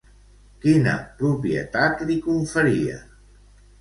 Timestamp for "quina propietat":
0.63-2.03